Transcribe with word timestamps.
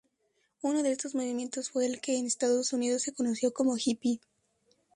Uno 0.63 0.81
de 0.81 0.93
estos 0.93 1.13
movimientos 1.13 1.69
fue 1.69 1.85
el 1.85 2.01
que 2.01 2.17
en 2.17 2.25
Estados 2.25 2.73
Unidos 2.73 3.03
se 3.03 3.13
conoció 3.13 3.53
como 3.53 3.77
hippie. 3.77 4.19